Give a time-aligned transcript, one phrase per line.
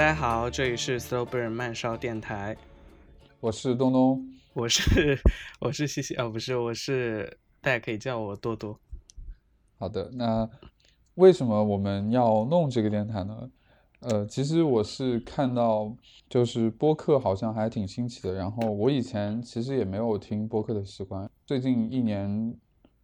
[0.00, 2.56] 大家好，这里是 Slow Burn 慢烧电台，
[3.38, 5.18] 我是东东，我是
[5.60, 8.80] 我是西西啊，不是，我是大家可以叫我多多。
[9.78, 10.48] 好的，那
[11.16, 13.50] 为什么我们要弄这个电台呢？
[13.98, 15.94] 呃，其实我是看到，
[16.30, 18.32] 就是播客好像还挺新奇的。
[18.32, 22.56] 然后我以前其实也没有听播客的习惯，最近一年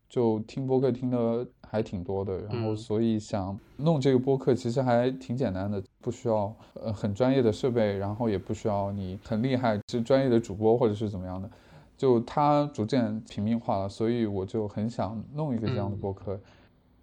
[0.08, 2.38] 就听播客听的还挺多的。
[2.42, 11.50] 然后所以想弄这个播客，其实还挺简单的，不需要呃很专业的设备，然后也不需要你很厉害是专业的主播或者是怎么样的，
[11.96, 13.88] 就它逐渐平民化了。
[13.88, 16.38] 所以我就很想弄一个这样的播客，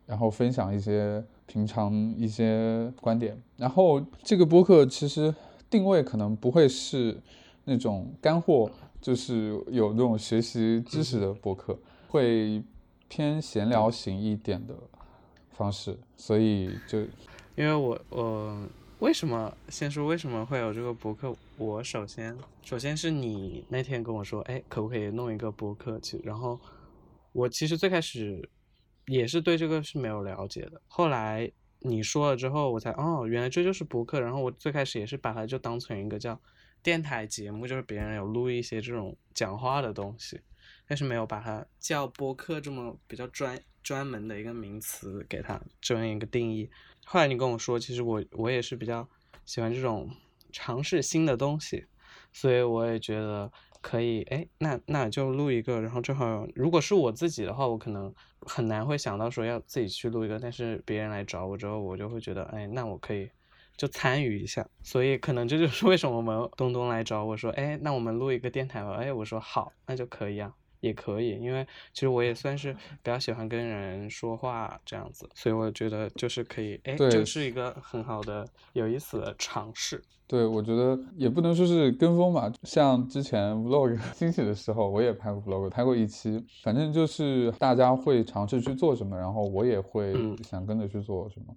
[0.06, 1.24] 然后分享一些。
[1.46, 5.32] 平常一些观点，然后这个播客其实
[5.70, 7.22] 定位可能不会是
[7.66, 12.64] 那种干货，就是有那种学习知识的播客，会
[13.16, 14.76] 偏闲聊型一点的
[15.52, 17.02] 方式，所以就
[17.56, 21.36] 因为我我为什么先说为什么会有这个博客？
[21.58, 26.00] 我首先首先是你那天跟我说，哎，可不可以弄一个博客？
[26.00, 26.60] 去然后
[27.34, 28.50] 我其实最开始。
[29.08, 34.22] 也是对这个是没有了解的，后来你说了之后，我才哦，原来这就是博客。
[34.22, 36.40] 然后我最开始也是把它就当成一个叫
[36.82, 40.40] 电台节目，就是别人有录一些这种讲话的东西，
[40.88, 46.70] 但是没有把它叫播客这么比较专专门的一个名词给它这样一个定义。
[47.06, 49.08] 后来你跟我说，其实我我也是比较
[49.46, 50.10] 喜欢这种
[50.52, 51.86] 尝试新的东西，
[52.32, 53.52] 所以我也觉得。
[53.84, 63.30] 可以，哎，那那就录一个，然后正好，如果是我自己的话，我可能很难会想到说要自己去录一个，但是别人来找我之后，我就会觉得，哎，那我可以
[63.76, 70.54] 就参与一下，所以可能这就是为什么我们东东来找我说，哎，那我们录一个电台吧，哎，我说好，那就可以啊。
[70.84, 80.04] 也可以，因为其实我也算是比较喜欢跟人说话这样子，所以我觉得就是可以，哎，这是一个很好的、有意思的尝试。
[80.28, 90.14] 对，我觉得也不能说是跟风吧，像之前 vlog 兴起的时候，我也拍过 vlog，拍过一期，反正就是大家会尝试去做什么，然后我也会
[90.44, 91.56] 想跟着去做什么，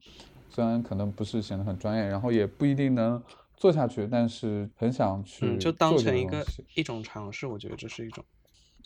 [0.51, 3.21] 虽然可能不是显得很专业，然后也不一定能
[3.57, 6.45] 做下去，但是很想去，就当成一个
[6.77, 8.25] 一种尝试，我觉得这是一种。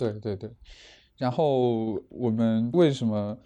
[0.01, 0.51] 对对对，
[1.19, 3.37] 然后我们为什么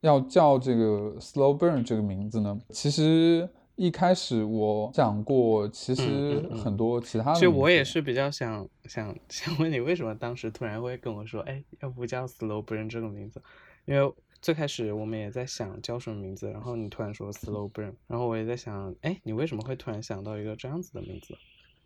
[0.00, 2.58] 要叫这个 Slow Burn 这个名字呢？
[2.70, 7.34] 其实一开始我讲过，其实很多其他的。
[7.34, 13.42] 其实我也是比较想想想问你，为什么当时突然会跟我说，哎，要不叫 Slow Burn 这个名字？
[13.84, 21.36] 因为最开始我们也在想叫什么名字，然后你突然说 Slow Burn，然后我也在想，哎，你为什么会突然想到一个这样子的名字？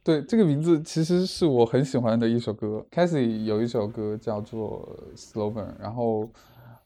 [0.04, 2.84] 对这个名字，其实是我很喜欢的一首歌。
[2.92, 6.28] c a s i e 有一首歌叫做《Slogan》，然后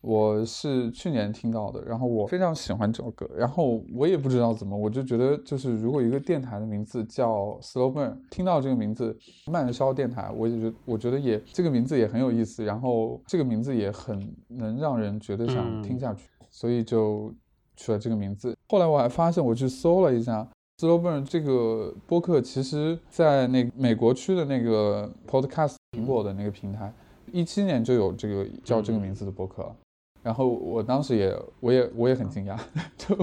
[0.02, 3.26] 我是去年听到的，然后我非常喜欢这首歌。
[3.34, 9.16] 然后我也不知道怎么，我就觉得就是如果一个电台的名字叫 Slogan，听到这个名字
[9.50, 17.32] 慢烧电台，我也觉我觉得也这个名字也很有意思，然后这个名字也很能让人觉得想听下去，所以就
[17.76, 18.54] 取了这个名字。
[18.68, 20.46] 后来我还发现，我去搜了一下。
[20.78, 26.92] Slow Burn 这个播客，其实在那美国区的那个 Podcast 苹果的那个平台，
[27.32, 29.74] 一七年就有这个叫这个名字的播客。
[30.22, 32.60] 然后我当时也，我也，我也很惊讶，
[32.98, 33.16] 就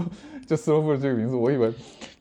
[0.47, 1.72] 就 Slow Burn 这个名字，我以为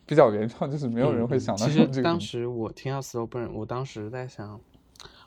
[0.05, 1.87] 比较原创，就是没有人会想到这个。
[1.87, 4.61] 其实当时我听到 Slow Burn，我当时在想，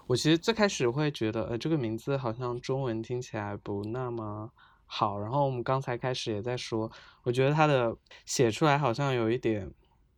[0.05, 4.51] 我其实最开始会觉得，呃，这个名字好像中文听起来不那么
[4.85, 5.17] 好。
[5.19, 6.91] 然后我们刚才开始也在说，
[7.23, 7.95] 我觉得它的
[8.27, 9.71] 写出来好像有一点。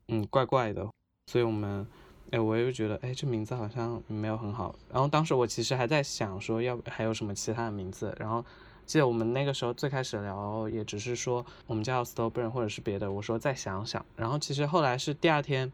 [0.10, 0.90] 嗯，怪怪的，
[1.26, 1.86] 所以我们，
[2.32, 4.74] 哎，我又觉得，哎，这名字好像没有很好。
[4.90, 8.16] 然后当时我其实还在想说，要还有什么其他的名字。
[8.18, 8.44] 然后
[8.86, 13.12] 记得我们那个时候最开始聊，也只是说我们叫 Slow Burn 或者是别的。
[13.12, 14.06] 我说再想想。
[14.16, 15.72] 然后其实后来是第二天，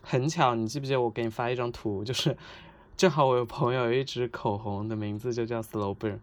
[0.00, 2.36] 很巧，你记不记得我给你发一张图，就是
[2.96, 6.20] 正好我有朋友一支口红的名字就叫 Slow Burn。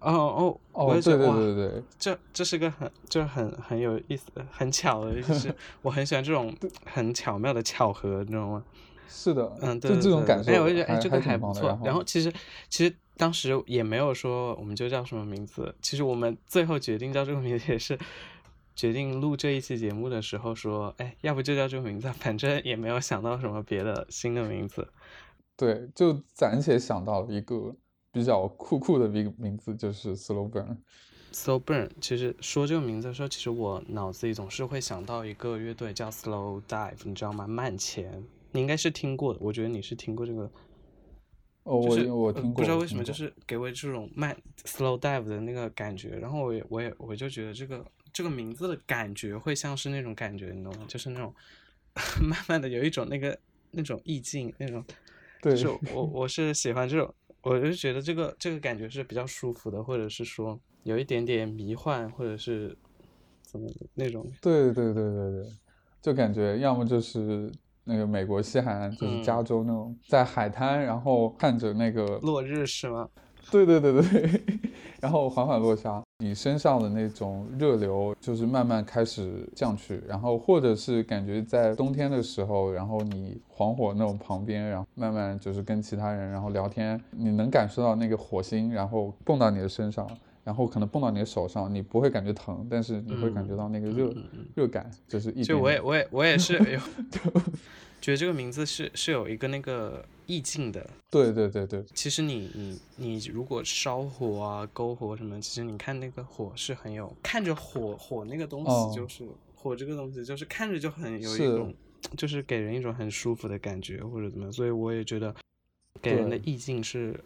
[0.00, 6.54] 哦哦哦，对对对对，这这是个很就很很有意思、很巧的，就 是我很喜欢这种
[6.84, 8.64] 很巧妙的巧合，你知道吗？
[9.08, 11.78] 是的，嗯，对，这种感受，哎，我觉得哎，这个还不错。
[11.84, 12.32] 然后其实
[12.68, 17.98] 其实当时也没有说我们就叫什么名字，其实我们最后决定叫这个名字也是
[18.74, 24.88] 决定录这一期节目的时候说，哎，要不就叫这个名字，反正也没有想到什么别的新的名字。
[25.56, 27.74] 对，就暂且想到了一个。
[28.12, 30.76] 比较酷酷的名名字就是 Slow Burn。
[31.32, 37.46] Slow Burn，其实说这个名字的时候，其实我脑子里总是会想到一个乐队叫 Slow Dive，你知道吗？
[37.46, 39.38] 慢前，你应该是听过的。
[39.40, 40.50] 我觉得你是听过这个。
[41.62, 42.54] 哦，我我听过。
[42.54, 46.08] 不知道为什么，就是给我这种慢 Slow Dive 的那个感觉。
[46.16, 50.84] 然后我也我也我就觉得这个这个名字的感觉会像是那种感觉，你懂吗？
[50.88, 51.32] 就是那种
[52.20, 53.38] 慢慢的有一种那个
[53.70, 54.84] 那种意境，那种，
[55.40, 62.76] 对，就我我是喜欢这种，我就觉得这个这个感觉是比较舒服的，或者是说有一点点迷幻，或者是
[63.42, 64.30] 怎么那种。
[64.40, 65.50] 对对对对对，
[66.02, 67.50] 就感觉要么就是
[67.84, 73.08] 那个美国西海岸，就是加州那种在海滩，然后看着那个落日是吗？
[73.50, 74.42] 对对对对，
[75.00, 90.06] 然后缓缓落下，你身上的那种热流就是慢慢开始降去，然后或者是感觉在冬天的时候，然后你黄火那种旁边，然后慢慢就是跟其他人然后聊天，你能感受到那个火星，然后蹦到你的身上，
[90.44, 94.14] 然后可能蹦到你的手上，你不会感觉疼，但是你会感觉到那个热
[94.54, 95.42] 热感，就是一。
[95.42, 96.80] 就我也我也我也是有。
[98.00, 101.84] 觉得这个名字是是有一个那个意境的，对对对对。
[101.94, 109.24] 其实你你你如果烧火啊、篝火什么，其实你看那个火是很有，看着火火那个东西就是
[109.54, 111.74] 火这个东西，就是看着就很有一种，
[112.16, 114.52] 就是给人一种很舒服的感觉或者怎么样。
[114.52, 115.34] 所以我也觉得
[116.00, 117.18] 给人的意境是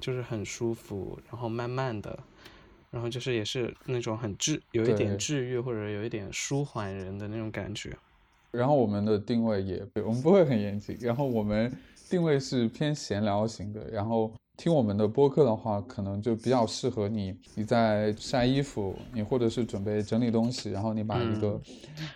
[0.00, 2.18] 就是很舒服，然后慢慢的，
[2.90, 7.94] 然后就是也是那种很治有一点治愈或者有一点舒缓人的那种感觉。
[8.52, 10.96] 然后我们的定位也，我们不会很严谨。
[11.00, 11.72] 然后我们
[12.08, 13.88] 定位是偏闲聊型的。
[13.90, 21.58] 然后听我们的播客的话，可能就比较适合你，你在晒衣服，你或者是准备整理东西，然后你把一个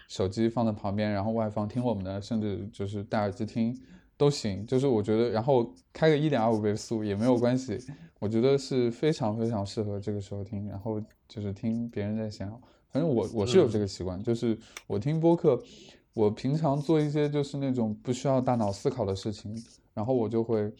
[0.08, 3.74] 手机放在旁边，然后外放听我们的，甚至就是戴耳机听
[4.18, 4.66] 都行。
[4.66, 7.78] 就是我觉得，然后开个一点二五倍速也没有关系。
[8.18, 10.68] 我觉得是非常非常适合这个时候听。
[10.68, 12.60] 然后就是听别人在闲聊，
[12.90, 15.62] 反正我我是有这个习惯，就是我听播客。
[16.16, 19.54] 我平常做一些就是那种不需要大脑思考的事情，
[19.92, 20.72] 然后我就会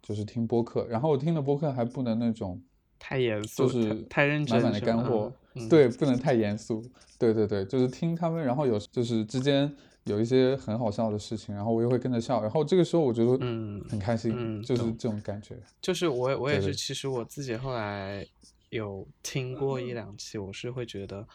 [0.00, 2.62] 就是听播客，然后我听的播客还不能那种
[2.96, 5.32] 太严肃，就是太认真，满满的干货，
[5.68, 6.80] 对，不能太严肃，
[7.18, 9.68] 对对对，就是听他们，然后有就是之间
[10.04, 15.56] 有一些很好笑的事情，然后我又会跟着笑，然后这个时候我觉得嗯很开心，就是这种感觉。
[15.82, 18.24] 就是我我也是，其实我自己后来
[18.70, 21.26] 有听过一两期，我是会觉得。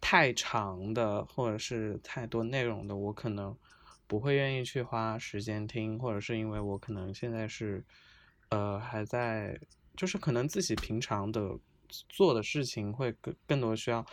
[0.00, 3.54] 太长的或者是太多内容的，我可能
[4.06, 7.84] 不会愿意去花时间听，或者是因为我可能现在是，
[8.48, 9.58] 呃，还在，
[9.96, 11.58] 就是可能自己平常的
[12.08, 14.06] 做的事情会更更多需要。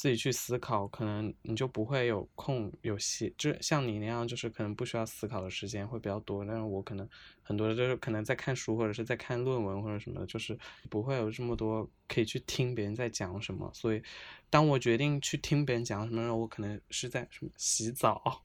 [0.00, 6.42] 自己去思考，可能你就不会有空有些，就像你那样，就是可能不需要思考的时间会比较多。
[6.42, 7.06] 但是我可能
[7.42, 10.58] 很多就是可能在看书，或者是在看论文或者什么，就是
[10.88, 13.70] 不会有这么多可以去听别人在讲什么。
[13.74, 14.02] 所以，
[14.48, 18.42] 当我决定去听别人讲什么时候，我可能是在什么洗澡，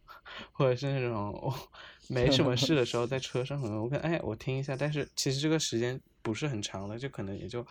[0.51, 1.53] 或者是那种
[2.09, 4.75] 没什么事的时候，在 车上可能我看哎，我听一下。
[4.75, 7.65] 但是其实这个时间不是很长的，就可能也就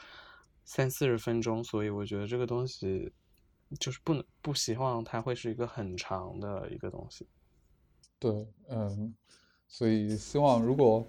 [0.65, 1.63] 三四十分钟。
[1.63, 3.13] 所以我觉得这个东西。
[3.81, 7.27] 就是不能不希望它会是一个很长的一个东西，
[8.19, 9.13] 对，嗯，
[9.67, 11.05] 所以希望如果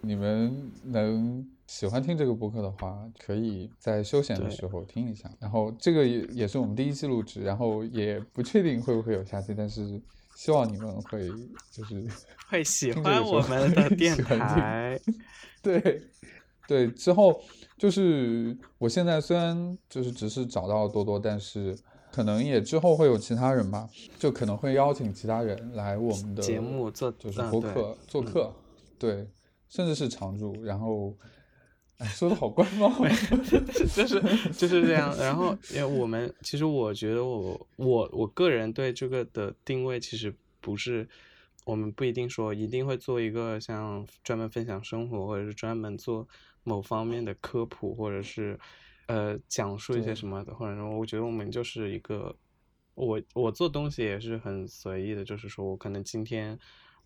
[0.00, 5.28] 你们能喜欢听这个播客的话，可以在休闲的时候听一下。
[5.40, 10.00] 然后这个也也是我们第一期录制，然后也不确定会不会有下期，但是
[10.36, 11.28] 希望你们会
[11.72, 12.06] 就是
[12.48, 15.00] 会喜欢我们的 电台，
[15.62, 16.02] 对
[16.68, 16.90] 对。
[16.92, 17.42] 之后
[17.78, 21.76] 就是我现在虽然就是只是找到多多，但是。
[22.14, 23.88] 可能也之后会有其他人吧，
[24.20, 28.54] 就可能会邀请其他人来我们的节目做，就是播客做客，
[28.96, 29.28] 对，
[29.68, 30.62] 甚至是常驻。
[30.62, 31.12] 然后，
[31.98, 32.88] 哎，说的好官方，
[33.96, 34.20] 就是
[34.52, 35.12] 就是这样。
[35.18, 41.08] 然后，因为我们其实我觉得我我我个人对这个的定位其实不是，
[41.64, 46.28] 我们不一定说一定会做一个像专门分享生活，或者是专门做
[46.62, 48.56] 某方面的科普，或者是。
[49.06, 52.34] 呃，讲述一些什么的，或者说，我觉得我们就是一个，
[52.94, 56.58] 我我做东西也是很随意的，就是说我可能今天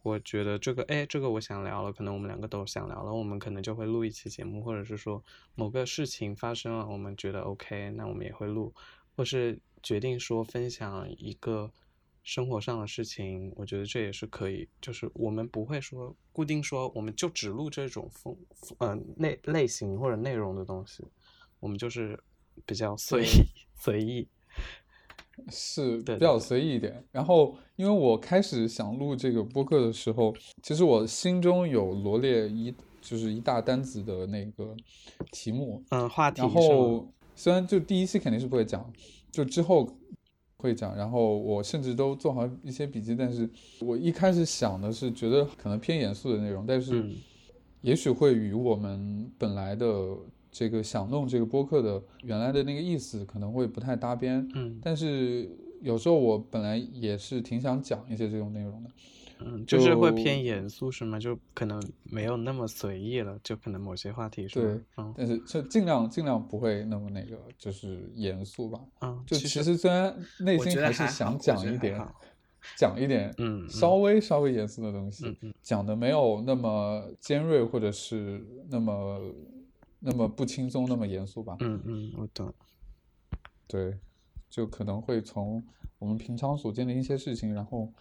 [0.03, 5.23] 我觉得这个，哎，这个我想聊了，可能我们两个都想聊了，我们可能就会录一期节目，或者是说
[5.55, 8.73] 某个事情发生了，我们觉得 OK，那我们也会录，
[9.17, 11.73] 或是决定说分享一个
[12.23, 18.37] 生活上的事情，我觉得这也是可以，就是我们不会说固定说我们就只录这种风，
[18.79, 21.05] 嗯，类类型或者内容的东西。
[21.61, 22.19] 我们就是
[22.65, 23.27] 比较随意
[23.75, 24.29] 随意，
[25.51, 27.05] 是比较随意一点。
[27.13, 34.75] 然后，因为我开始想录这个播客的时候，其实我心中有罗列一就是一大单子的那个
[35.31, 36.41] 题目，嗯，话题。
[36.43, 38.93] 然后，虽然就第一期肯定是不会讲，
[39.31, 39.89] 就之后
[40.57, 40.97] 会讲。
[40.97, 43.15] 然后，我甚至都做好一些笔记。
[43.15, 43.49] 但是
[43.81, 47.09] 我一开始想的是觉得可能偏严肃的内容，但是
[47.81, 49.87] 也许会与我们本来的。
[50.51, 55.51] 这个想弄这个播客的原来的那个意思可能会不太搭边，嗯，但是
[55.81, 58.91] 有时候我本来也是挺想讲一些这种内容的，
[59.41, 61.19] 嗯，就是会偏严肃是吗？
[61.19, 64.81] 就可能没有那么随意了，就可能某些话题是对？
[64.97, 68.81] 嗯但是就尽量尽量不会那么那个，就是严肃吧。
[69.01, 72.01] 嗯，就其其实实虽然内心还是想讲一点，
[72.77, 79.21] 讲一点嗯嗯稍微稍微严肃的东西嗯，嗯讲的没有那么尖锐，或者是那么
[80.01, 81.57] 那么不轻松，那么严肃吧。
[81.61, 82.53] 嗯嗯，我懂。
[83.67, 83.99] 对，
[84.49, 85.63] 就可能会从
[85.99, 87.93] 我们平常所见的一些事情，然后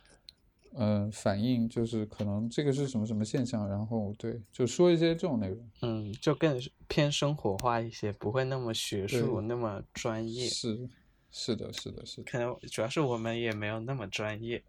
[0.80, 5.70] 嗯、反映就是可能这个是什么什么现象，然后对，就说一些这种内容。
[5.82, 10.48] 嗯，就更偏生活化一些，不会那么学术，那么专业。
[10.48, 10.88] 是
[11.32, 12.32] 是的，是的，是的。
[12.32, 14.64] 可能主要是我们也没有那么专业。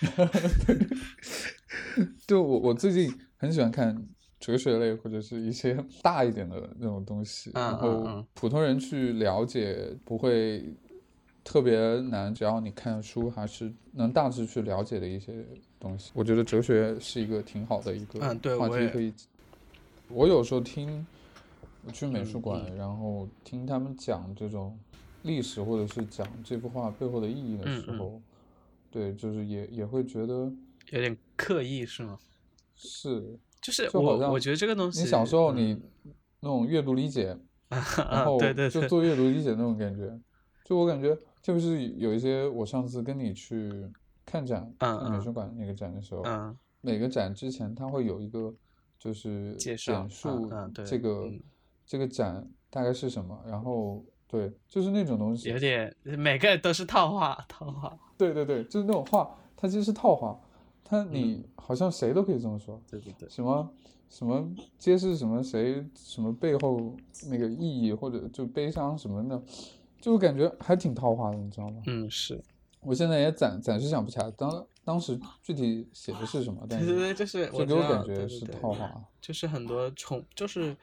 [2.26, 4.06] 对 我我最近很喜欢看
[4.40, 10.74] 哲学类或者是一些 大一点的那种东西，然后嗯普通人去了解不会
[11.44, 15.44] 特别难，只要你看书还是能大致去了解的一些
[15.80, 16.10] 东西。
[16.14, 18.20] 我觉得哲学是一个挺好的一个
[18.58, 19.12] 话题可以。
[20.08, 21.06] 我有时候听，
[21.84, 24.78] 我去美术嗯馆，然后听他们讲这种
[25.22, 28.20] 历史或者是讲这幅画背后的意义的时候，
[28.90, 30.50] 对，就是也也会觉得
[30.90, 32.18] 有点刻意是吗？
[32.76, 33.38] 是。
[33.60, 35.56] 就是就我我觉得这个东西，你小时候嗯。
[35.56, 35.82] 你
[36.40, 37.36] 那种阅读理解，
[37.68, 39.24] 然啊后对对对，就做阅读。
[39.24, 40.08] 理解那种感觉，
[40.64, 43.70] 就我感觉就是有一些我上次跟你去
[44.24, 46.56] 看展，嗯美嗯术馆那个展的时候，嗯。
[46.80, 48.54] 每个展之前它会有一个
[49.00, 51.40] 就是介绍简述嗯嗯对这个嗯。
[51.84, 60.38] 这个展大概是什么，然后对，就是那种东西有，点每个都是套话套话，对对对，就是那种话，它其实是套话，
[60.88, 63.70] 它嗯你好像谁都可以这么说，对对对，什么
[64.08, 66.94] 什么揭示什么谁什么背后
[67.26, 69.42] 那个意义或者就悲伤什么的，
[70.00, 71.82] 就我感觉还挺套话的，你知道吗？
[71.86, 72.42] 嗯是，
[72.80, 79.04] 我现在也暂暂时想不起来当当时具体写的是什么，但是对对对，就是就给我感觉是套话。
[79.20, 80.74] 就是很多重，就是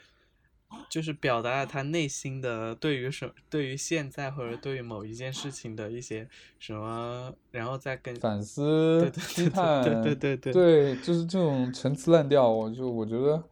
[0.89, 6.27] 就是表达了他内心的对于什对于现在或者对于某一件事情的一些
[6.59, 13.43] 什么，然后再跟反思对对批判，对对对对对，就是这种陈词滥调，我就我觉得，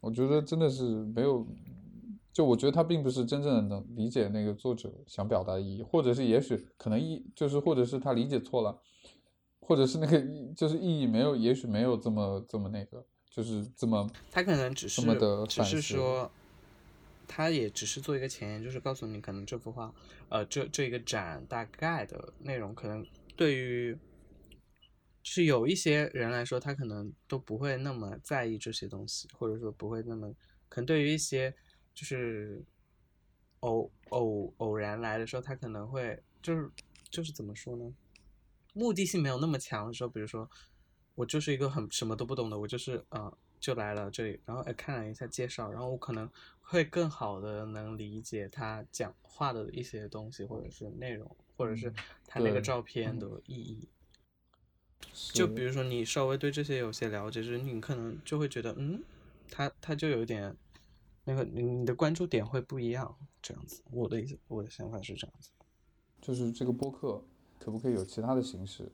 [0.00, 0.82] 我觉得真的是
[1.14, 1.46] 没有，
[2.32, 8.80] 就我觉得他并不是真正的能理解那个作者想表达的意义，或者是也许可能意就是或者是他理解错了，
[9.60, 10.20] 或者是那个
[10.56, 16.30] 就是意义没有，也许没有这么这么那个，就是这么他可能只是这么的只是说，
[17.26, 19.94] 他也只是做一个前言，就是告诉你可能这幅画，
[20.28, 23.94] 呃，这这一个展大概的内容，可能对于
[25.22, 30.34] 就是有一些人来说，他可能都不会那么在意这些东西，或者说不会那么，
[30.68, 31.54] 可能对于一些
[31.94, 32.62] 就是
[33.60, 36.70] 偶偶偶然来的时候，他可能会就是
[37.10, 37.94] 就是怎么说呢？
[38.74, 40.50] 目的性没有那么强的时候，比如说
[41.14, 46.28] 我就是一个很什么都不懂的，我就是呃就来了这里，然后哎看了一下介绍，然后我可能
[46.60, 51.94] 会更好的能理解他讲话的一些东西，或者是内容，或者是嗯
[52.26, 53.88] 他那个照片的意义。
[55.32, 59.02] 就比如说你稍微对这些有些了解，就是你可能就会觉得，嗯，
[59.50, 60.54] 他他就有一点
[61.24, 63.82] 那个你你的关注点会不一样，这样子。
[63.90, 65.48] 我的意思，我的想法是这样子。
[66.20, 67.24] 就是这个播客
[67.58, 68.92] 可不可以有其他的形式，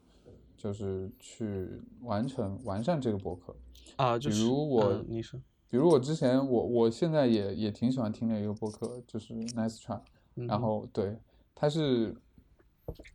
[0.60, 1.66] 就是去
[2.02, 3.56] 完成完善这个博客。
[3.96, 5.40] 啊，就比如我嗯你说，
[5.70, 10.00] 比如我之前我我现在也也挺喜欢听的一个博客，就是 Nice Try，
[10.34, 11.16] 然后对，
[11.54, 12.14] 他是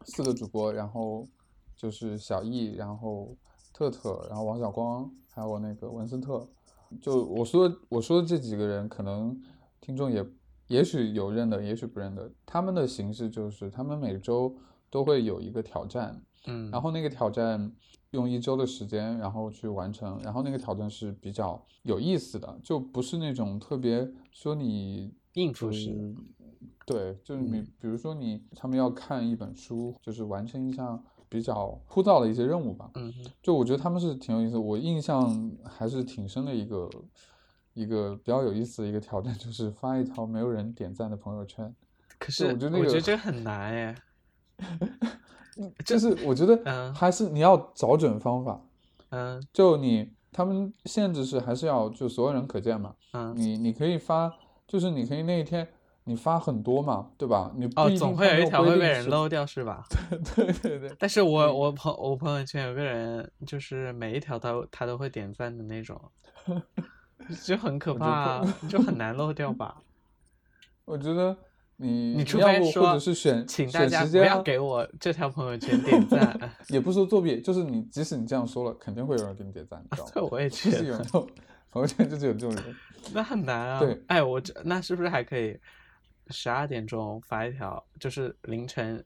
[0.05, 1.27] 四个主播，然后
[1.77, 3.37] 就是小易，然后
[3.71, 6.47] 特特，然后王小光，还有那个文森特。
[6.99, 9.39] 就我说我说的这几个人，可能
[9.79, 10.25] 听众也
[10.67, 12.31] 也许有认得，也许不认得。
[12.43, 14.55] 他们的形式就是他们每周
[14.89, 17.71] 都会有一个挑战，嗯，然后那个挑战
[18.11, 26.15] 用一周的时间，然后去完成，然后那个挑战是比较有意思的，就不是那种特别说你应付式
[26.85, 27.67] 对，就是你嗯。
[27.79, 33.11] 比如说你他们要看一本书，就是完成一项比较枯燥的一些任务吧，嗯
[33.41, 36.89] 就我觉得他们是挺有意思的，我印象还是挺深的一个
[37.73, 41.75] 一个比较有意思的一个挑战，就是发一条没有人点赞的朋友圈。
[42.17, 43.95] 可是我觉得那个这个很难哎。
[45.85, 48.59] 就是我觉得嗯还是你要找准方法，
[49.09, 54.33] 嗯就你他们限制是还是要就所有人可见嘛，嗯，你你可以发，
[54.67, 55.65] 就是你可以那一天
[56.03, 57.51] 你发很多嘛，对吧？
[57.55, 59.85] 你哦，总会有一条会被人漏掉是吧？
[60.35, 65.99] 对对对，但是我我朋我朋友圈有个人，就是每一条他他都会点赞的那种，
[67.43, 69.81] 就很可怕啊，就很难漏掉吧？
[70.85, 71.35] 我觉得
[71.77, 76.37] 你你除要不或者是选请大家不要给我这条朋友圈点赞。
[76.69, 80.11] 也不是说作弊，就是你即使你这样说了，肯定会有人给你点赞，你知道吗？
[80.15, 81.29] 这我也觉得就是有这种
[81.71, 82.75] 朋友圈就是有这种人。
[83.13, 83.79] 那很难啊。
[83.79, 85.57] 对，哎，我这那是不是还可以
[86.29, 89.03] 十二点钟发一条，就是凌晨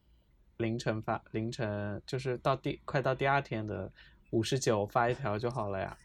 [0.58, 3.90] 凌晨发凌晨，就是到第快到第二天的
[4.30, 5.96] 五十九发一条就好了呀？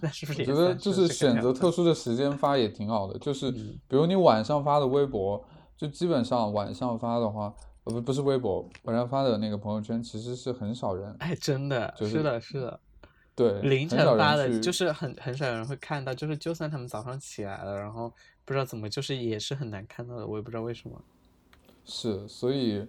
[0.00, 5.42] 那是不是也我觉得就是选择特殊的时间发也挺好的，就是嗯比如你晚上发的微博，
[5.84, 12.80] 就基本上晚上发的话，呃不不是微博，晚上发的那个朋友圈其实是很少人，哎，真的、就是的，是的，
[13.34, 18.10] 对，凌晨发的，就是很很少有人会看到，就是就算他们早上起来了，然后
[18.46, 20.98] 不知道怎么，就是也是很难看到的，我也不知道为什么。
[21.84, 22.86] 是，所以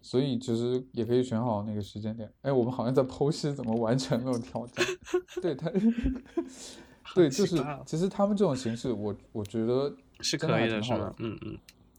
[0.00, 2.28] 所以其实也可以选好那个时间点。
[2.42, 4.84] 哎，我们好像在剖析怎么完成那种挑战，
[5.40, 5.70] 对他，
[7.14, 11.14] 对，就是其实他们这种形式，我我觉得是可以的，是还挺好的？
[11.18, 11.58] 嗯嗯，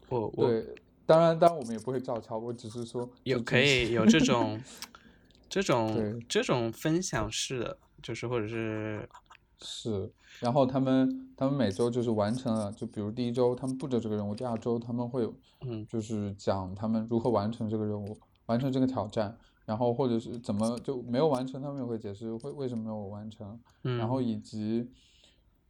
[0.09, 4.61] 我我对，当然当然我们也不会照抄，我只是说有可以有这种
[5.49, 9.07] 这种对这种分享式的，就是或者是
[9.59, 15.85] 是，然后他们他们每周就是完成了，就比如第一周他们布置这个任务，第二周他们会有嗯。
[15.87, 18.17] 就是讲他们如何完成这个任务，
[18.47, 24.89] 完成这个挑战，然后或者是怎么就没有完成，他们也会解释会为什么没有完成，嗯，然后以及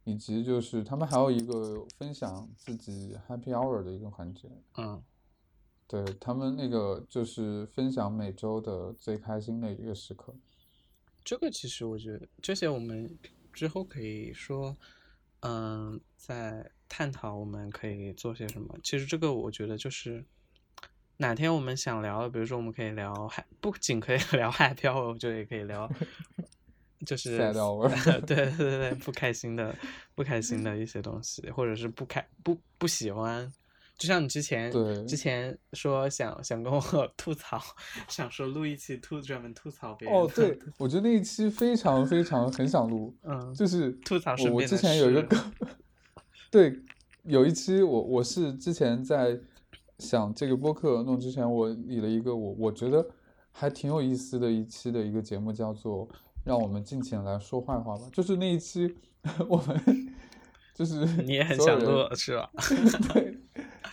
[0.04, 5.02] 以及就是他们还有一个分享自己 happy hour 的一个环节，嗯
[5.86, 10.34] 对他们那个就是分享每周的最开心的一个时刻。
[11.22, 13.18] 这个其实我觉得这些我们
[13.52, 14.76] 之后可以说，
[15.40, 18.76] 嗯，在探讨我们可以做些什么。
[18.82, 20.24] 其实这个我觉得就是
[21.18, 25.88] 哪天我们想聊的，比如说我们可以聊海，不仅可以 聊海漂，我觉得也可以聊，
[27.04, 27.88] 就是 Sad hour
[28.26, 29.74] 对对对对，不开心的
[30.14, 33.52] 不开心的一些东西，或者是不开不不喜欢。
[33.96, 35.04] 就像你之前对。
[35.06, 36.80] 之前说想想跟我
[37.16, 37.62] 吐槽，
[38.08, 45.52] 想说录一期吐专门吐槽别人哦，对，我觉得那一期非常非常很想录， 嗯，就是吐槽我我之前有一个梗，
[46.50, 46.76] 对，
[47.22, 49.38] 有一期我我是之前在
[50.00, 53.06] 想这个播客弄之前，我理了一个我我觉得
[53.52, 56.08] 还挺有意思的一期的一个节目，叫做
[56.44, 58.94] 《让我们尽情来说坏话吧》，就是那一期
[59.48, 60.14] 我们
[60.74, 62.50] 就是 你也很想人录是吧？
[63.12, 63.38] 对，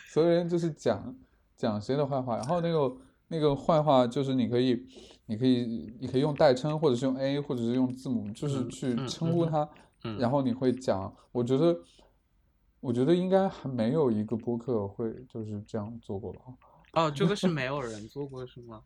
[0.08, 1.16] 所有人就是讲
[1.56, 2.98] 讲谁的坏话，然后那个
[3.30, 4.86] 那个坏话就是你可以，
[5.28, 9.68] 你可以你可以用代称，或者是用 A，或者是用字母，就是嗯去称呼他，
[10.04, 11.80] 嗯然后你会讲，我觉得，
[12.82, 16.42] 我觉得应该还没有一个播客会就是这样做过吧。
[16.94, 18.82] 哦，这个是没有人做过是吗？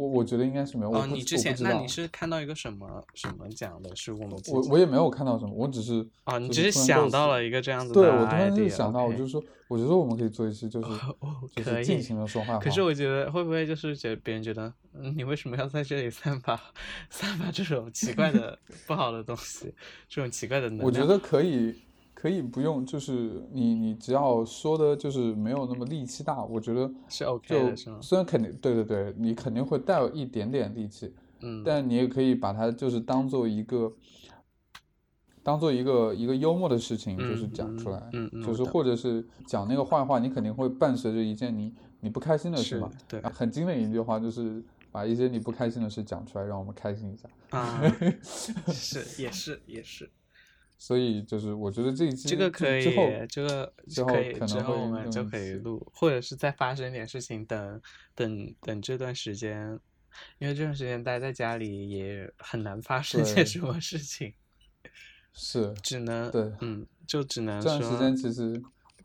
[0.00, 0.90] 我我觉得应该是没有。
[0.90, 3.94] 我哦，不你之前那你是看到一个什么什么讲的？
[3.94, 12.02] 是我们我我也没有看到什么，我只是哦，你只是想到了一个这样子的对我突然就想到，我就说，我觉得我们可以做一期，就是哦，就是尽可以。
[12.02, 12.58] 情的说坏话。
[12.58, 16.58] 可是我觉得会不会就是觉得别人觉得，嗯，你为什么要在这里散发
[17.10, 19.74] 散发这种奇怪的 不好的东西，
[20.08, 20.86] 这种奇怪的能量？
[20.86, 21.74] 我觉得可以，
[22.20, 27.98] 可以不用，就是你你只要说的就是没有那么力气大，我觉得是 OK 就的，是吗？
[28.02, 33.92] 虽然肯定对对对，你肯定会带有一点点力气，嗯，但你也可以把它就是当做一个。
[35.42, 42.90] 当做一个一个幽默的事情，就是嗯讲出来，嗯就是或者是讲那个坏话，你肯定会伴随着一件你你不开心的事嘛。
[43.08, 47.26] 对啊很经典一句话就是把一些你不开心的事讲出来，让我们开心一下。
[47.58, 47.82] 啊，
[48.22, 50.10] 是也是也是。
[50.82, 57.82] 所以就是我觉得这一期这个可以之后，这个之后可以，之能会用后我们就可以录，或者是再发生一点事情，等
[58.14, 59.78] 等等这段时间，
[60.38, 64.32] 因为这段时间待在家里也很难发生些什么事情，
[65.34, 68.62] 是只能对嗯，就只能这段时间其实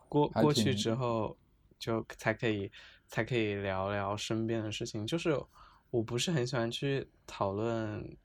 [0.08, 1.36] 过过去之后，
[1.78, 2.72] 就才可以
[3.10, 5.06] 才可以聊聊身边的事情。
[5.06, 5.38] 就是
[5.92, 8.16] 我不是很喜欢去讨论，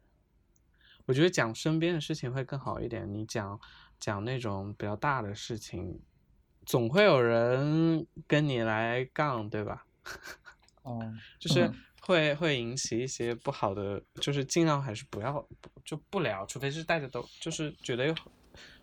[1.11, 3.13] 我觉得讲身边的事情会更好一点。
[3.13, 3.59] 你讲
[3.99, 5.99] 讲那种比较大的事情，
[6.65, 9.85] 总会有人跟你来杠，对吧？
[10.85, 15.45] 哦，就是嗯会会引起一些不好的，就是尽量还是不要
[15.85, 18.15] 就不聊，除非是大家都就是觉得有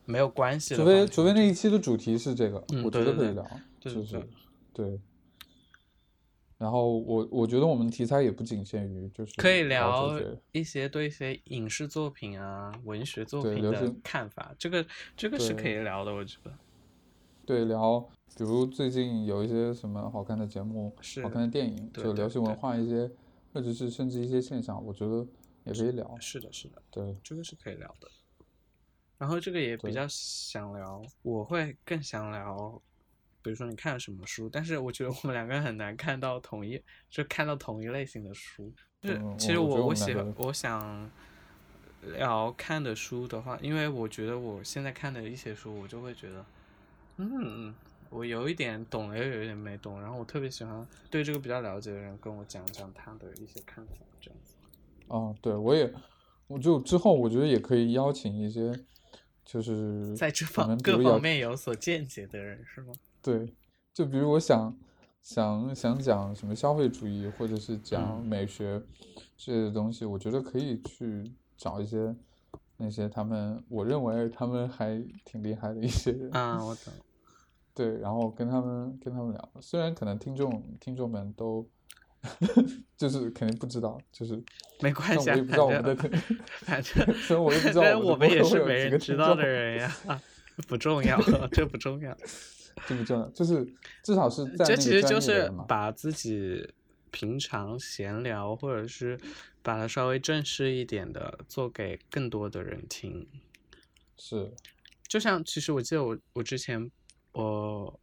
[0.03, 3.41] 没有关系的，除非除非那一期的主题是这个，嗯我觉得可以聊，
[3.79, 4.29] 对对就是
[4.73, 4.99] 对。
[6.57, 10.19] 然后我我觉得我们题材也不仅限于就是可以聊
[10.51, 16.57] 一些对一些影视作品啊、文学作品的看法，这个这个是可以聊的，我觉得
[17.45, 17.99] 对聊，
[18.35, 23.09] 比如最近有一些什么好看的节目、是好看的电影，就流行文化一些，
[23.53, 25.25] 或者是甚至一些现象，我觉得
[25.63, 26.17] 也可以聊。
[26.19, 28.09] 是的，是的，对，这个是可以聊的。
[29.17, 32.81] 然后这个也比较想聊，我会更想聊，
[33.47, 38.73] 比如说你看了什么书，但是我觉得我们两个很难看到同一，就看到同一类型的书。
[39.01, 41.09] 就是嗯其实我我我喜欢我想
[42.17, 46.45] 聊看的书的话，因为我觉得我现在看的一些书，我就会觉得，
[47.15, 47.73] 嗯，
[48.09, 54.55] 我有一点懂了，又有一点没懂，然后我特别喜欢对这个比较了解的人跟我讲讲他的一些看法，这样子。
[55.07, 55.89] 哦，对，我也，
[56.47, 58.77] 我就之后我觉得也可以邀请一些，
[59.45, 62.93] 就是在这方各方面有所见解的人是吗？
[63.27, 63.53] 对，
[63.93, 64.73] 就比如我想
[65.21, 68.81] 想想讲什么消费主义，或者是讲嗯美学
[69.35, 72.15] 之类的东西，我觉得可以去找一些
[72.77, 76.93] 那些他们我认为他们还挺厉害的一些人，啊， 我懂。
[77.73, 81.67] 对，然后跟他们跟他们聊，虽然可能听众听众们都
[82.95, 84.41] 就是肯定不知道，就是
[84.79, 86.11] 没关系啊，我也不知道我们的正
[86.63, 90.21] 反正虽然我也不知道正我们也是没人会有几个知道的人呀，
[90.67, 91.19] 不重要，
[91.51, 92.15] 这不重要。
[92.85, 93.65] 这不重要，就是
[94.03, 95.51] 至少是在这其实就是。
[95.67, 96.73] 把自己
[97.09, 99.19] 平常闲聊，或者是
[99.63, 103.27] 把它稍微正式一点的做给更多的人听。
[104.17, 104.51] 是，
[105.07, 106.91] 就像其实我记得我我之前
[107.31, 107.99] 我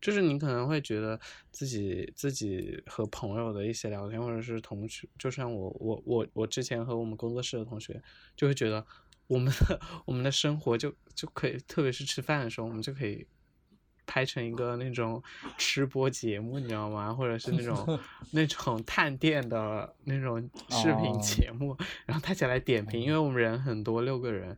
[0.00, 8.02] 就是你可能会觉得自己自己和朋友的一些聊天，或者是同学，就像我我我我之前和我们工作室的同学，
[8.36, 8.84] 就会觉得
[9.26, 13.26] 我们的 我们的生活就就可以，特别是吃饭的时候，我们就可以。
[14.06, 15.22] 拍成一个那种
[15.58, 17.12] 吃播节目，你知道吗？
[17.12, 17.98] 或者是那种
[18.32, 20.40] 那种探店的那种
[20.70, 24.56] 视频哦节目，然后大家来点评，因为我们人很多，六个人，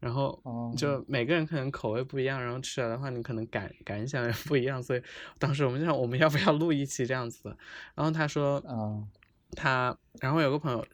[0.00, 5.02] 然后哦就每个人可能口味不一样，然后吃来的话，你可能感感想也不一样，所以
[5.38, 7.56] 当时我们就想，我们要不要录一期这样子的？
[7.94, 9.02] 然后他说啊，
[9.52, 10.84] 他，然后有个朋友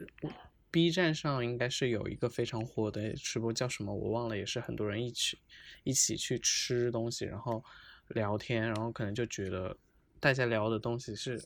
[0.71, 5.39] ，B 站上应该是有一个非常火的吃播，叫什么我忘了，也是很多人一起
[5.85, 7.65] 一起去吃东西，然后
[8.09, 9.77] 聊天，然后可能就觉得
[10.21, 11.43] 大家聊的东西是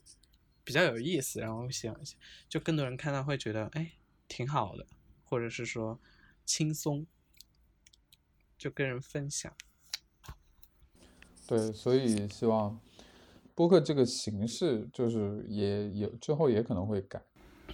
[0.65, 1.95] 比较有意思，然后想
[2.49, 3.93] 就更多人看到会觉得哎
[4.27, 4.87] 挺好的，
[5.25, 5.99] 或者是说
[6.45, 7.07] 轻松，
[8.59, 9.53] 就跟人分享。
[11.47, 12.79] 对，所以希望
[13.55, 17.23] 播客这个形式就是也有之后也可能会改，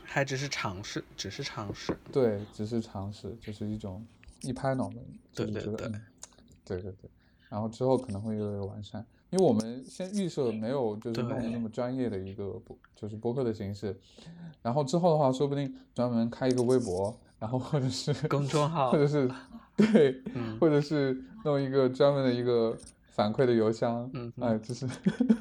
[0.04, 1.98] 还只是尝试，只是尝试。
[2.12, 4.06] 对，只是尝试，就是一种
[4.42, 5.76] 一拍脑门，就对对对
[6.64, 7.10] 对对对，
[7.54, 13.96] 然后之后可能会越来越完善，因为我们先预设没有就是弄得那么专业的一个播，就是播客的形式，
[14.60, 19.30] 然后之后的话，说不定专门开一个微博，然后或者是公众号或者是
[19.76, 22.76] 对，嗯或者是弄一个专门的一个
[23.12, 24.88] 反馈的邮箱，嗯哎，就是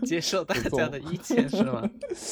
[0.06, 1.90] 接受大家的意见是吗？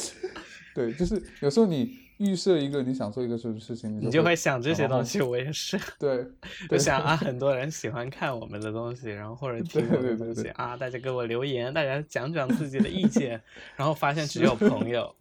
[0.76, 5.80] 对，就是有时候你预设一个你想做一个什么事情，你就就会想这些东西，我也是。
[5.98, 6.26] 对，
[6.70, 13.42] 就想啊，很多人喜欢看我们的东西，然后或者 听我们的东西啊，大家给我留言，大家讲讲自己的意见，
[13.76, 15.16] 然后发现只有朋友，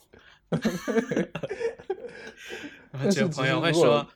[2.92, 4.06] 然后只有朋友会说，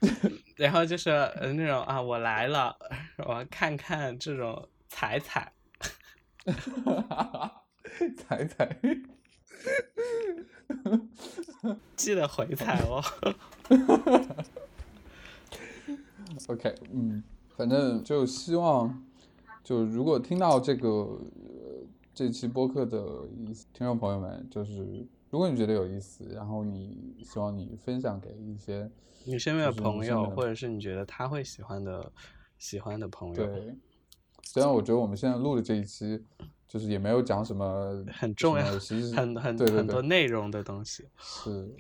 [0.57, 2.77] 然后就是呃那种啊，我来了，
[3.19, 5.53] 我看看这种彩彩，
[8.19, 8.77] 踩踩，
[11.97, 13.03] 记得回踩哦。
[16.49, 17.23] OK，嗯，
[17.57, 19.03] 反正就希望，
[19.63, 21.21] 就如果听到这个呃
[22.13, 23.29] 这期播客的
[23.73, 28.91] 听众朋友们，就是如果你觉得有意思，然后你希望你分享给一些
[29.25, 32.13] 你身边的朋友，或者是你觉得他会喜欢的
[32.59, 33.75] 喜欢的朋友，对，
[34.43, 36.23] 虽然我觉得我们现在录的这一期，
[36.75, 38.65] 就是也没有讲什么 很重要
[39.15, 41.07] 很很很多内容的东西。
[41.17, 41.73] 是，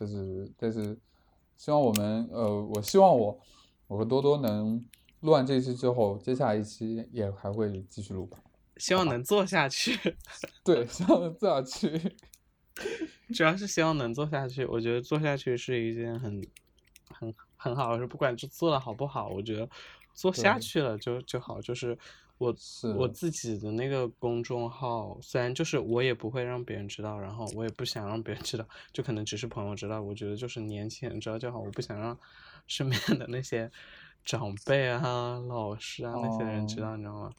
[0.00, 0.98] 就是但是
[1.56, 3.38] 希望我们呃，我希望我
[3.86, 4.84] 我和多多能
[5.20, 8.36] 录完这一期之后，接下来一期也还会继续录吧。
[8.78, 9.96] 希望能做下去。
[10.64, 12.16] 对，希望能做下去。
[13.32, 14.66] 主要是希望能做下去。
[14.66, 16.44] 我觉得做下去是一件很
[17.08, 19.68] 很很好的事，不管是做的好不好，我觉得
[20.12, 21.60] 做下去了就就好。
[21.60, 21.96] 就是
[22.38, 30.02] 我是我自己的那个公众号，虽然就是我也不会让别人知道，然后我也不想让别人知道，就可能只是朋友知道。
[30.02, 32.18] 我觉得就是年轻人知道就好，我不想让
[32.66, 33.70] 身边的那些
[34.24, 37.32] 长辈啊、老师啊那些人知哦道，你知道吗？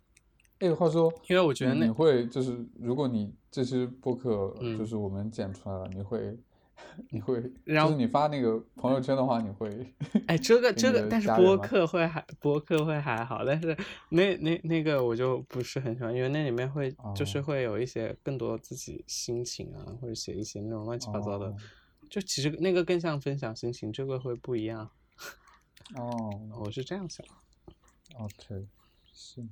[0.60, 6.38] 哎，话说，因为我觉得那你你会就是，如果你这些播客嗯就是我们剪出来了，你会
[7.10, 9.94] 你会然后就是你发那个朋友圈的话，你会
[10.28, 13.76] 哎，这个这个，但是播客会还播客会还好，但是
[14.10, 21.56] 那那那个我就不是很喜欢，因为那里面会就是哦会有一些更多自己心情啊，或者写一些那种乱七八糟的，哦
[22.10, 24.90] 就其实那个更像分享心情，这个会不一样，
[25.96, 27.26] 哦我是这样想。
[28.18, 28.68] ，OK，
[29.12, 29.46] 是。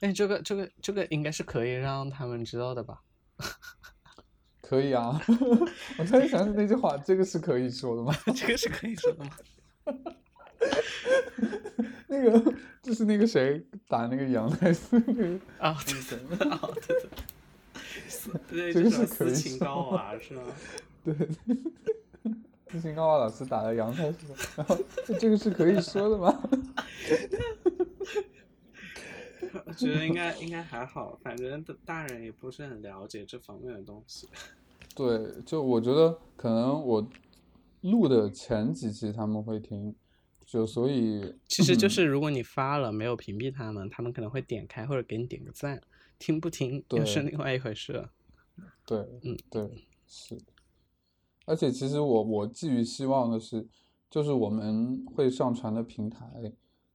[0.00, 3.02] 哎，这个这个这个应该是可以让他们知道的吧？
[4.68, 5.18] 可以啊，
[5.98, 8.14] 我突然想起那句话，这个是可以说的吗？
[8.36, 9.30] 这个是可以说的吗？
[12.06, 15.94] 那个就是那个谁打那个杨太岁那个啊，对
[16.36, 16.96] 对啊，对
[18.50, 20.42] 对，对，这个是可以情高娃是吗？
[21.02, 21.14] 对，
[22.70, 24.76] 斯琴高娃老师打了杨太岁，然后
[25.18, 26.42] 这个是可以说的吗？
[29.64, 34.28] 我觉得应该应该还好，反正大人也不是很了解这方面的东西。
[34.98, 37.08] 对，就我觉得可能我
[37.82, 39.94] 录的前几期他们会听，
[40.44, 45.80] 就所以其实就是如果你发了没有屏蔽他们，他们可能会点开或者给你点个赞，
[46.18, 48.08] 听不听又是另外一回事。
[48.84, 50.36] 对，嗯，对，是。
[51.44, 53.68] 而且其实我我寄予希望的是，
[54.10, 56.26] 就是我们会上传的平台。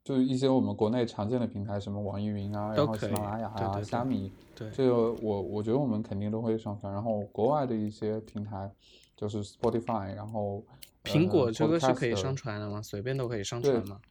[0.04, 6.92] 就是一些我们国内常见的平台，什么网易云啊，然后喜马拉雅啊、虾米，对，这个我我觉得我们肯定都会上传。
[6.92, 8.70] 然后国外的一些平台，
[9.16, 10.62] 就是 Spotify，然后
[11.06, 12.82] 苹果这个是可以上传的吗？
[12.82, 14.02] 随便都可以上传吗？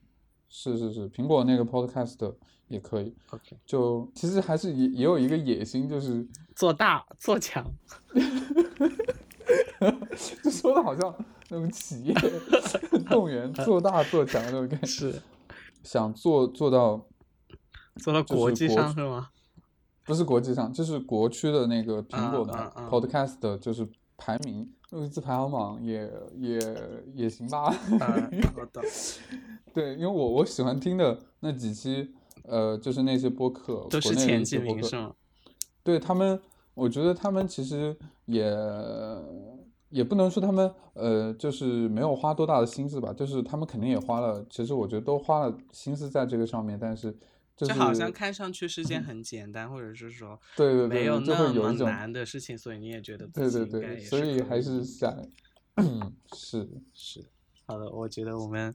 [0.49, 2.35] 是是是，苹果那个 Podcast
[2.69, 3.15] 也可以。
[3.29, 6.27] OK，就其实还是也也有一个野心，就是
[6.57, 7.71] 做大做强。
[10.43, 11.15] 就说的好像
[11.51, 12.15] 那种企业
[13.11, 14.87] 动员 做大做强那种感觉。
[14.87, 15.23] 是。
[15.83, 17.07] 想做做到
[17.97, 19.31] 做到国际上是吗？
[20.05, 22.53] 不是国际上，就是国区的那个苹果的
[22.91, 26.59] Podcast，就是排名录制排行榜也也
[27.15, 27.71] 也行吧。
[27.71, 28.83] 好的。
[29.73, 32.13] 对，因为我我喜欢听的那几期，
[32.45, 35.15] 呃，就是那些播客，都是前几名是吗？
[35.83, 36.41] 对他们，
[36.75, 38.51] 我觉得他们其实也。
[39.93, 47.15] 也不能说他们呃，就是没有花多大的心思吧，就是他们肯定也花了，其实我觉得都花了心思在这个上面，但是
[47.55, 55.15] 就好像看上去是件很简单，或者是说对对对，没有那么难的事情，所以你也觉得对对对，所以还是想
[56.35, 57.23] 是是
[57.67, 58.75] 好的，我觉得我们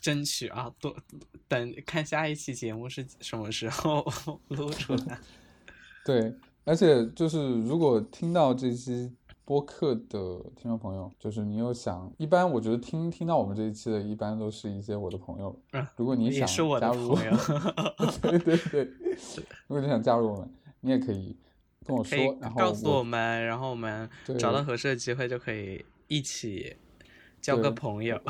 [0.00, 0.96] 争取啊，多
[1.46, 4.04] 等看下一期节目是什么时候
[4.48, 5.20] 录出来。
[6.04, 6.34] 对，
[6.64, 9.14] 而且就是如果听到这期。
[9.46, 15.56] 播客的听众朋友，就是你有想，一般我觉得听听到我们这一期的，一般都是一些我的朋友。
[15.70, 16.44] 嗯，如果你想
[16.80, 17.14] 加入，
[18.20, 18.84] 对对对，
[19.68, 21.36] 如果你想加入我们，你也可以
[21.84, 26.76] 跟我说，然后告诉我们，然后我们找到合适的机会就可以一起
[27.40, 28.20] 交个朋友。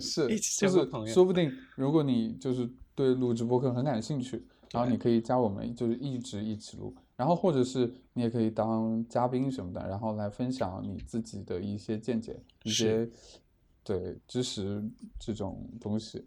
[0.00, 6.92] 是， 一起交个朋友，说不定如果你就是对录制播客很感兴趣，然后你可以加我们，就是一直一起录。
[7.16, 13.08] 然后，或者是你也可以当嘉宾什么的，然后来分享你自己的一些见解、一些
[13.82, 14.82] 对知识
[15.18, 16.24] 这种东西。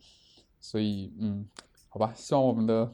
[0.59, 1.47] 所以，嗯，
[1.89, 2.91] 好吧，希望我们的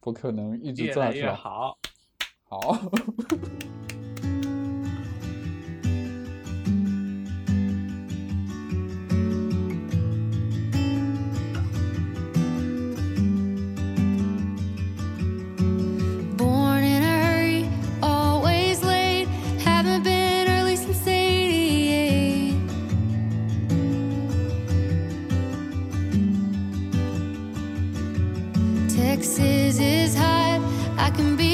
[0.00, 1.20] 博客能一直做下去。
[1.20, 1.26] 越
[29.24, 30.64] 来越好，好。
[30.96, 31.53] close for